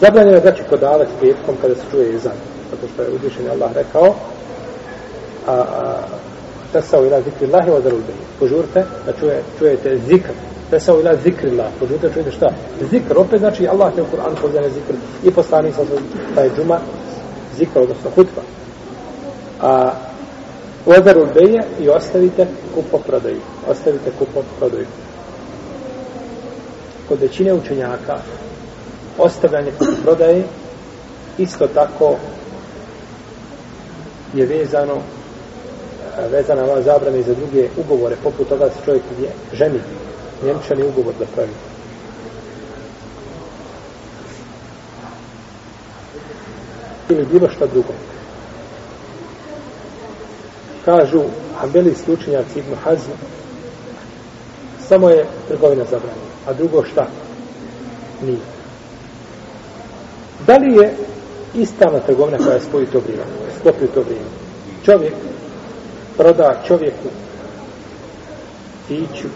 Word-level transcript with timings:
Zabranjeno 0.00 0.36
je 0.36 0.40
znači 0.40 0.62
prodavati 0.68 1.10
petkom 1.20 1.54
kada 1.60 1.74
se 1.74 1.80
čuje 1.90 2.14
ezan. 2.14 2.38
Zato 2.70 2.92
što 2.92 3.02
je 3.02 3.08
uzvišen 3.08 3.50
Allah 3.50 3.70
rekao 3.74 4.14
a, 5.46 5.52
a 5.52 5.96
tesao 6.72 7.06
ila 7.06 7.20
zikri 7.20 7.46
Allahi 7.46 7.70
wa 7.70 7.82
zarul 7.82 8.00
behi. 8.06 8.24
Požurte 8.38 8.84
da 9.06 9.12
čuje, 9.20 9.42
čujete 9.58 9.98
zikr. 10.08 10.32
Tesao 10.70 11.00
ila 11.00 11.16
zikri 11.24 11.50
Allah. 11.50 11.66
Požurte 11.80 12.08
da 12.08 12.12
čujete 12.12 12.30
šta? 12.30 12.48
Zikr. 12.90 13.18
Opet 13.18 13.40
znači 13.40 13.68
Allah 13.68 13.94
te 13.94 14.02
u 14.02 14.04
Kur'an 14.04 14.34
pozvane 14.42 14.68
zikr. 14.68 14.94
I 15.24 15.30
poslani 15.30 15.72
sa 15.72 15.82
taj 16.34 16.50
džuma 16.56 16.78
zikr, 17.58 17.78
odnosno 17.78 18.10
hutba. 18.14 18.42
A 19.60 19.92
Odarul 20.86 21.26
beje 21.34 21.62
i 21.80 21.88
ostavite 21.88 22.46
kupo 22.74 22.98
prodaju. 22.98 23.40
Ostavite 23.70 24.10
kupo 24.18 24.42
prodaju. 24.58 24.86
Kod 27.08 27.20
većine 27.20 27.54
učenjaka 27.54 28.18
ostavljanje 29.18 29.72
prodaje 30.04 30.44
isto 31.38 31.66
tako 31.66 32.16
je 34.34 34.46
vezano 34.46 35.02
vezana 36.26 36.64
ova 36.64 36.82
zabrana 36.82 37.16
i 37.16 37.22
za 37.22 37.34
druge 37.34 37.68
ugovore, 37.76 38.16
poput 38.22 38.48
toga 38.48 38.70
se 38.70 38.84
čovjek 38.84 39.02
je 39.22 39.30
ženi, 39.52 39.80
njemčani 40.44 40.82
ugovor 40.82 41.14
da 41.18 41.24
pravi. 41.34 41.50
Ili 47.08 47.26
bilo 47.26 47.48
šta 47.48 47.66
drugo. 47.66 47.92
Kažu 50.84 51.22
Hanbelijski 51.60 52.12
učenjaci 52.12 52.58
Ibn 52.58 52.74
Hazm, 52.84 53.10
samo 54.88 55.10
je 55.10 55.26
trgovina 55.48 55.84
zabranjena, 55.84 56.28
a 56.46 56.52
drugo 56.52 56.84
šta? 56.84 57.06
Nije. 58.22 58.57
Da 60.48 60.56
li 60.56 60.76
je 60.76 60.94
ispravna 61.54 61.98
trgovina 61.98 62.38
koja 62.38 62.60
spoji 62.60 62.86
to 62.86 62.98
vrijeme, 62.98 63.24
sklopi 63.60 63.86
to 63.94 64.00
vrijeme? 64.00 64.28
Čovjek 64.84 65.12
proda 66.16 66.62
čovjeku 66.66 67.08
piću 68.88 69.28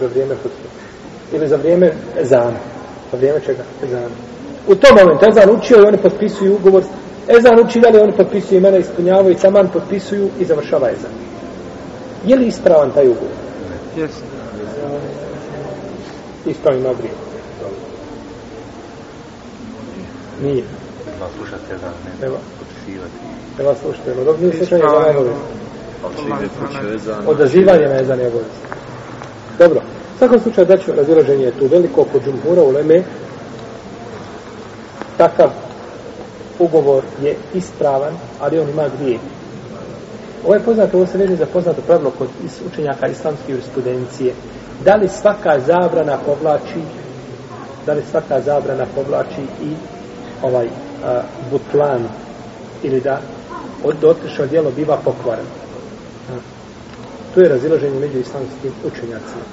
za 0.00 0.06
vrijeme 0.06 0.34
hutbe. 0.34 0.68
Ili 1.32 1.48
za 1.48 1.56
vrijeme 1.56 1.92
ezana. 2.20 2.58
Za 3.12 3.16
vrijeme 3.16 3.40
čega? 3.40 3.62
Ezana. 3.84 4.08
U 4.68 4.74
tom 4.74 4.90
momentu 5.00 5.26
ezan 5.28 5.56
učio 5.56 5.78
i 5.78 5.86
oni 5.86 5.98
potpisuju 5.98 6.54
ugovor. 6.54 6.82
Ezan 7.28 7.60
uči 7.66 7.80
da 7.80 7.88
li 7.88 7.98
oni 7.98 8.12
potpisuju 8.12 8.58
imena, 8.58 8.76
ispunjavaju 8.76 9.30
i 9.30 9.38
taman 9.38 9.68
potpisuju 9.72 10.28
i 10.40 10.44
završava 10.44 10.90
ezan. 10.90 11.10
Je 12.26 12.36
li 12.36 12.46
ispravan 12.46 12.90
taj 12.90 13.08
ugovor? 13.08 13.36
Jeste. 13.96 14.22
Ispravan 16.46 16.80
ima 16.80 16.90
vrijeme. 16.90 17.32
Nije. 20.42 20.62
Treba 21.04 21.26
slušati 21.36 21.62
za 21.80 21.86
ne 21.86 22.12
Treba. 22.20 22.36
potpisivati. 22.58 23.12
Treba 23.56 23.74
slušati. 23.74 24.10
Ono, 24.10 24.24
dok 24.24 24.40
nije 24.40 24.52
slušanje 24.56 24.82
za 24.82 25.00
najbolje. 25.00 25.30
Odazivanje 27.26 27.88
na 27.88 28.00
ezan 28.00 28.20
je 28.20 28.26
obavez. 28.26 28.46
Dobro. 29.58 29.80
U 30.14 30.18
svakom 30.18 30.40
slučaju 30.40 30.66
da 30.66 30.76
ću 30.76 30.92
razilaženje 30.96 31.44
je 31.44 31.58
tu 31.58 31.66
veliko 31.66 32.04
kod 32.04 32.24
džumhura 32.24 32.62
u 32.62 32.70
Leme. 32.70 33.02
Takav 35.16 35.50
ugovor 36.58 37.02
je 37.22 37.36
ispravan, 37.54 38.14
ali 38.40 38.58
on 38.58 38.68
ima 38.68 38.88
dvije. 38.88 39.18
Ovo 40.44 40.54
je 40.54 40.60
poznato, 40.60 40.96
ovo 40.96 41.06
se 41.06 41.18
veže 41.18 41.36
za 41.36 41.46
poznato 41.46 41.82
pravilo 41.86 42.10
kod 42.18 42.28
učenjaka 42.72 43.06
islamske 43.06 43.52
jurisprudencije. 43.52 44.34
Da 44.84 44.94
li 44.94 45.08
svaka 45.08 45.60
zabrana 45.60 46.18
povlači 46.26 46.82
da 47.86 47.92
li 47.92 48.02
svaka 48.10 48.40
zabrana 48.40 48.86
povlači 48.94 49.42
i 49.62 49.74
ovaj 50.42 50.66
a, 51.04 51.22
butlan 51.50 52.02
ili 52.82 53.00
da 53.00 53.20
od 53.84 53.96
dotično 54.00 54.46
djelo 54.46 54.70
biva 54.70 54.98
pokvareno. 55.04 55.48
Tu 57.34 57.40
je 57.40 57.48
razilaženje 57.48 58.00
među 58.00 58.18
islamskim 58.18 58.72
učenjacima. 58.84 59.44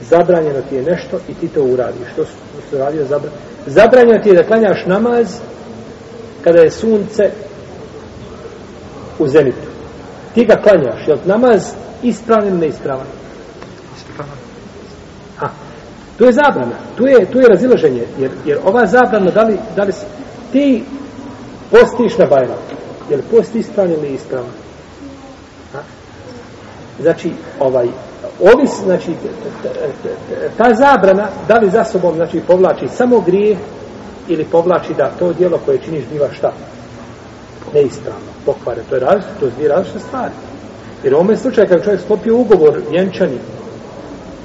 Zabranjeno 0.00 0.60
ti 0.68 0.74
je 0.76 0.82
nešto 0.82 1.18
i 1.28 1.34
ti 1.34 1.48
to 1.48 1.62
uradiš. 1.62 2.08
Što 2.12 2.24
su, 2.24 2.32
su 2.70 2.78
radio 2.78 3.04
zabranjeno? 3.04 3.42
Zabranjeno 3.66 4.22
ti 4.22 4.28
je 4.28 4.34
da 4.34 4.46
klanjaš 4.46 4.86
namaz 4.86 5.26
kada 6.42 6.60
je 6.60 6.70
sunce 6.70 7.30
u 9.18 9.28
zenitu. 9.28 9.68
Ti 10.34 10.44
ga 10.44 10.56
klanjaš. 10.56 11.08
Je 11.08 11.16
namaz 11.24 11.62
ispravan 12.02 12.48
ili 12.48 12.58
neispravan? 12.58 13.06
Ispravan. 13.96 14.43
To 16.18 16.24
je 16.24 16.32
zabrana. 16.32 16.76
to 16.96 17.06
je, 17.06 17.26
to 17.26 17.40
je 17.40 17.48
razilaženje. 17.48 18.02
Jer, 18.18 18.30
jer 18.44 18.58
ova 18.64 18.86
zabrana, 18.86 19.30
da 19.30 19.42
li, 19.42 19.58
da 19.76 19.82
li 19.82 19.92
si, 19.92 20.06
ti 20.52 20.84
postiš 21.70 22.18
na 22.18 22.26
Bajram. 22.26 22.58
Je 23.10 23.16
li 23.16 23.22
post 23.30 23.54
ispravan 23.54 23.92
ili 23.92 24.14
ispravan? 24.14 24.50
Ha? 25.72 25.78
Znači, 27.00 27.30
ovaj, 27.60 27.88
ovi, 28.40 28.66
znači, 28.84 29.10
ta 30.56 30.74
zabrana, 30.74 31.28
da 31.48 31.54
li 31.54 31.70
za 31.70 31.84
sobom, 31.84 32.14
znači, 32.14 32.40
povlači 32.46 32.88
samo 32.88 33.20
grijeh 33.20 33.58
ili 34.28 34.44
povlači 34.44 34.94
da 34.94 35.12
to 35.18 35.32
dijelo 35.32 35.58
koje 35.64 35.78
činiš 35.78 36.04
biva 36.12 36.28
šta? 36.32 36.52
Neispravno, 37.74 38.30
pokvare. 38.46 38.82
To 38.88 38.94
je 38.94 39.00
različito, 39.00 39.40
to 39.40 39.46
je 39.46 39.52
dvije 39.52 39.68
različite 39.68 39.98
stvari. 39.98 40.32
Jer 41.04 41.14
u 41.14 41.16
ovome 41.16 41.36
slučaju, 41.36 41.68
kada 41.68 41.84
čovjek 41.84 42.00
sklopio 42.00 42.36
ugovor 42.36 42.80
vjenčani, 42.90 43.38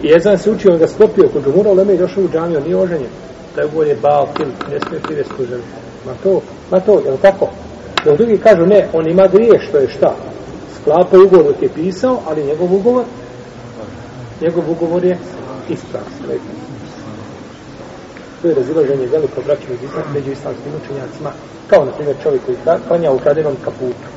i 0.03 0.13
Ezan 0.15 0.37
se 0.37 0.51
učio, 0.51 0.73
on 0.73 0.79
ga 0.79 0.87
sklopio 0.87 1.29
kod 1.33 1.43
Džumura, 1.43 1.71
Leme 1.71 1.93
i 1.93 1.97
došao 1.97 2.23
u 2.23 2.29
džamiju, 2.33 2.57
on 2.57 2.63
nije 2.63 2.77
oženjen. 2.77 3.11
Taj 3.55 3.65
ugovor 3.65 3.87
je 3.87 3.95
bal, 3.95 4.27
til, 4.37 4.47
ne 4.71 4.79
smiješ 4.79 5.03
ti 5.03 5.35
tu 5.37 5.45
ženu. 5.45 5.63
Ma 6.05 6.13
to, 6.23 6.41
ma 6.71 6.79
to, 6.79 7.01
je 7.05 7.11
li 7.11 7.17
tako? 7.21 7.49
Dok 8.05 8.17
drugi 8.17 8.37
kažu, 8.37 8.65
ne, 8.65 8.87
on 8.93 9.09
ima 9.09 9.27
grije, 9.27 9.59
što 9.59 9.77
je 9.77 9.87
šta? 9.87 10.15
Sklapa 10.81 11.17
ugovor 11.17 11.45
dok 11.45 11.61
je 11.61 11.69
pisao, 11.69 12.19
ali 12.27 12.43
njegov 12.43 12.75
ugovor, 12.75 13.03
njegov 14.41 14.71
ugovor 14.71 15.05
je 15.05 15.17
ispravan. 15.69 16.07
To 18.41 18.47
je 18.47 18.55
razilaženje 18.55 19.07
veliko 19.07 19.41
braće 19.45 19.73
iz 19.73 19.83
islam- 19.83 20.13
među 20.13 20.31
islamskim 20.31 20.71
učenjacima, 20.83 21.31
kao 21.67 21.85
na 21.85 21.91
primjer 21.91 22.15
čovjek 22.23 22.41
koji 22.45 22.57
klanja 22.87 23.11
u 23.11 23.15
ukradenom 23.15 23.55
kaputu. 23.65 24.07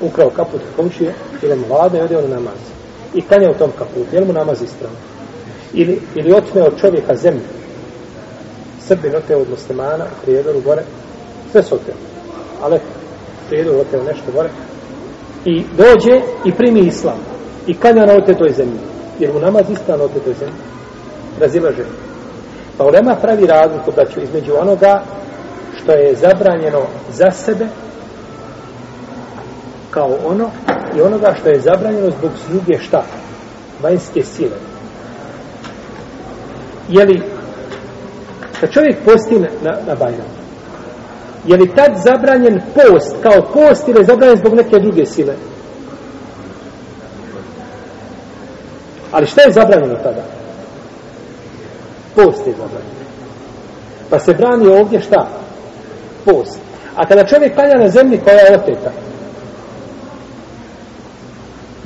Ukrao 0.00 0.30
kaput 0.30 0.60
od 0.60 0.76
komšije, 0.76 1.14
ili 1.42 1.56
mu 1.56 1.66
vlada 1.68 1.98
i 1.98 2.00
odeo 2.00 2.20
na 2.20 2.28
namaz. 2.28 2.60
I 3.16 3.22
klanja 3.22 3.50
u 3.50 3.54
tom 3.54 3.70
kaputu, 3.78 4.06
jel 4.12 4.24
mu 4.24 4.32
namaz 4.32 4.62
ispravan? 4.62 4.96
Ili, 5.72 6.00
ili 6.14 6.32
otme 6.32 6.62
od 6.62 6.80
čovjeka 6.80 7.14
zemlju. 7.16 7.40
Srbin 8.80 9.16
oteo 9.16 9.38
od 9.38 9.50
muslimana, 9.50 10.04
u 10.04 10.24
prijedoru 10.24 10.60
gore, 10.60 10.82
sve 11.52 11.62
su 11.62 11.74
oteo. 11.74 11.94
Ali 12.62 12.78
prijedoru 13.48 13.78
oteo 13.78 14.02
nešto 14.02 14.32
gore. 14.32 14.48
I 15.44 15.64
dođe 15.76 16.20
i 16.44 16.52
primi 16.52 16.80
islam. 16.80 17.18
I 17.66 17.74
klanja 17.74 18.06
na 18.06 18.12
otetoj 18.12 18.52
zemlji. 18.52 18.78
Jer 19.18 19.32
mu 19.32 19.40
namaz 19.40 19.70
ispravan 19.70 19.98
na 19.98 20.04
otetoj 20.04 20.34
zemlji. 20.34 20.60
Razilaže. 21.40 21.84
Pa 22.78 22.84
ulema 22.84 23.16
pravi 23.22 23.46
razliku 23.46 23.92
braću, 23.92 24.20
između 24.20 24.52
onoga 24.60 25.02
što 25.76 25.92
je 25.92 26.14
zabranjeno 26.14 26.82
za 27.12 27.30
sebe 27.30 27.66
kao 29.90 30.16
ono 30.26 30.50
i 30.96 31.00
onoga 31.00 31.34
što 31.40 31.48
je 31.48 31.60
zabranjeno 31.60 32.10
zbog 32.10 32.30
druge 32.48 32.78
šta? 32.78 33.02
Vanjske 33.82 34.22
sile. 34.22 34.56
Je 36.88 37.04
li 37.04 37.22
kad 38.60 38.70
čovjek 38.70 38.96
posti 39.04 39.38
na, 39.38 39.48
na, 39.62 39.78
na 39.86 39.94
Bajram, 39.94 40.36
je 41.46 41.56
li 41.56 41.74
tad 41.74 41.90
zabranjen 42.04 42.60
post 42.74 43.16
kao 43.22 43.42
post 43.52 43.88
ili 43.88 44.00
je 44.00 44.04
zabranjen 44.04 44.36
zbog 44.36 44.54
neke 44.54 44.78
druge 44.78 45.06
sile? 45.06 45.34
Ali 49.12 49.26
šta 49.26 49.42
je 49.42 49.52
zabranjeno 49.52 49.94
tada? 49.94 50.22
Post 52.14 52.46
je 52.46 52.52
zabranjen. 52.52 52.96
Pa 54.10 54.18
se 54.18 54.34
brani 54.34 54.66
ovdje 54.68 55.00
šta? 55.00 55.28
Post. 56.24 56.58
A 56.96 57.06
kada 57.06 57.26
čovjek 57.26 57.54
klanja 57.54 57.74
na 57.78 57.88
zemlji 57.88 58.20
koja 58.24 58.36
je 58.36 58.58
oteta, 58.58 58.90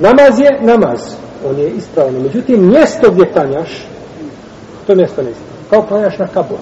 namaz 0.01 0.39
je 0.39 0.59
namaz. 0.61 1.15
On 1.49 1.59
je 1.59 1.69
ispravno. 1.69 2.19
Međutim, 2.19 2.67
mjesto 2.67 3.11
gdje 3.11 3.31
klanjaš, 3.33 3.87
to 4.87 4.95
mjesto 4.95 5.21
ne 5.21 5.31
ispravno. 5.31 5.55
Kao 5.69 5.81
klanjaš 5.81 6.17
na 6.17 6.27
kabur. 6.27 6.57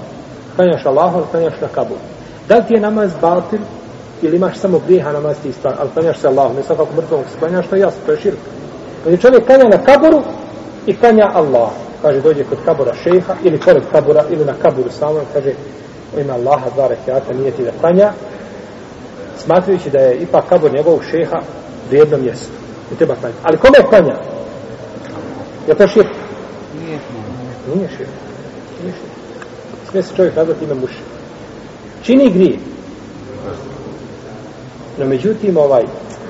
Klanjaš 0.55 0.85
Allahu, 0.85 1.21
klanjaš 1.31 1.61
na 1.61 1.67
kabur. 1.67 1.97
Da 2.47 2.55
li 2.55 2.63
ti 2.67 2.73
je 2.73 2.81
namaz 2.81 3.11
batil 3.21 3.59
ili 4.21 4.35
imaš 4.35 4.57
samo 4.57 4.81
grijeha 4.87 5.11
namaz 5.11 5.37
ti 5.43 5.49
ispravno, 5.49 5.77
ali 5.81 5.89
klanjaš 5.93 6.17
se 6.17 6.27
Allahu, 6.27 6.53
ne 6.55 6.63
svakako 6.63 6.95
mrtvom 6.95 7.21
se 7.23 7.39
klanjaš, 7.39 7.67
to 7.67 7.75
je 7.75 7.81
jasno, 7.81 7.99
to 8.05 8.11
je 8.11 8.17
širk. 8.17 8.37
Kada 9.03 9.17
čovjek 9.17 9.45
klanja 9.45 9.63
na 9.63 9.83
kaburu 9.83 10.21
i 10.85 10.95
klanja 10.95 11.25
Allah, 11.33 11.69
kaže 12.01 12.21
dođe 12.21 12.43
kod 12.43 12.57
kabura 12.65 12.93
šeha 12.93 13.35
ili 13.43 13.59
pored 13.59 13.83
kabura 13.91 14.23
ili 14.29 14.45
na 14.45 14.53
kaburu 14.61 14.89
samom, 14.89 15.21
kaže 15.33 15.53
u 16.15 16.19
ime 16.19 16.33
Allaha 16.33 16.69
dva 16.75 16.87
rekiata 16.87 17.33
nije 17.33 17.51
ti 17.51 17.63
da 17.63 17.71
klanja, 17.81 18.11
smatrujući 19.37 19.89
da 19.89 19.99
je 19.99 20.17
ipak 20.17 20.45
kabur 20.49 20.73
njegovog 20.73 21.03
šeha 21.11 21.39
vrijedno 21.89 22.17
mjesto. 22.17 22.58
I 22.93 22.95
treba 22.95 23.15
klanjati. 23.15 23.41
Ali 23.43 23.57
kome 23.57 23.89
klanja? 23.89 24.15
Je 25.67 25.75
to 25.75 25.87
širk? 25.87 26.07
Nije. 26.81 26.99
Nije 27.75 27.87
širk. 27.97 28.09
Nije 28.81 28.93
širk. 28.93 29.13
Smije 29.89 30.03
se 30.03 30.15
čovjek 30.15 30.35
nazvati 30.35 30.65
ime 30.65 30.73
mušik. 30.73 31.05
Čini 32.03 32.31
grije. 32.33 32.59
No 34.97 35.05
međutim, 35.05 35.57
ovaj, 35.57 35.83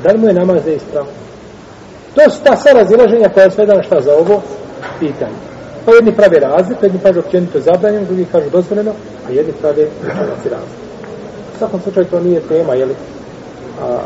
da 0.03 0.11
li 0.11 0.17
mu 0.17 0.27
je 0.27 0.33
namaz 0.33 0.63
za 0.65 0.71
ispravno? 0.71 1.11
To 2.15 2.29
su 2.29 2.43
ta 2.43 2.57
sva 2.57 2.71
razilaženja 2.71 3.29
koja 3.29 3.43
je 3.43 3.51
svedana 3.51 3.83
šta 3.83 4.01
za 4.01 4.13
ovo 4.13 4.41
pitanje. 4.99 5.39
Pa 5.85 5.91
jedni 5.91 6.15
prave 6.15 6.39
razliku, 6.39 6.85
jedni 6.85 6.99
kažu 6.99 7.19
općenito 7.19 7.59
zabranjeno, 7.59 8.05
drugi 8.05 8.25
kažu 8.31 8.49
dozvoljeno, 8.49 8.91
a 9.27 9.31
jedni 9.31 9.53
prave 9.53 9.87
učenaci 10.01 10.49
razliku. 10.49 10.79
U 11.55 11.57
svakom 11.57 11.81
slučaju 11.81 12.05
to 12.05 12.19
nije 12.19 12.41
tema, 12.41 12.73
jeli, 12.73 12.95
a, 13.81 13.97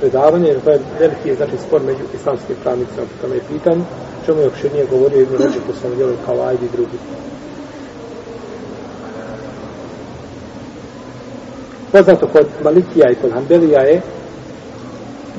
predavanje, 0.00 0.48
jer 0.48 0.60
to 0.60 0.70
je 0.70 0.80
veliki 1.00 1.34
znači, 1.34 1.56
spor 1.66 1.82
među 1.82 2.04
islamskim 2.14 2.56
pravnicima 2.62 3.02
po 3.02 3.22
tome 3.22 3.34
je 3.34 3.48
pitan, 3.48 3.84
čemu 4.26 4.40
je 4.40 4.46
opširnije 4.46 4.86
govorio 4.90 5.20
Ibn 5.20 5.32
Ređe 5.32 5.60
po 5.66 5.72
svom 5.80 5.94
djelu 5.96 6.14
kao 6.26 6.42
ajdi 6.46 6.68
drugi. 6.72 6.98
Poznato 11.92 12.26
kod 12.32 12.46
Malikija 12.64 13.10
i 13.10 13.20
kod 13.22 13.32
Hanbelija 13.32 13.80
je 13.80 14.02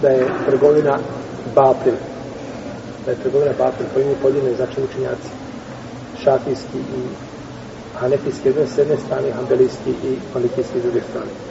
da 0.01 0.09
je 0.09 0.27
trgovina 0.45 0.99
Bapril. 1.55 1.95
Da 3.05 3.11
je 3.11 3.17
trgovina 3.17 3.51
Bapril, 3.57 3.87
po 3.93 3.99
imu 3.99 4.15
podijeljene 4.21 4.55
znači 4.55 4.81
učenjaci 4.81 5.29
šafijski 6.23 6.77
i 6.77 7.01
hanefijski 7.99 8.49
s 8.49 8.77
jedne 8.77 8.97
strane, 9.05 9.31
hanbelijski 9.31 9.89
i 9.89 10.15
malikijski 10.33 10.79
s 10.79 10.83
druge 10.83 11.01
strane. 11.09 11.50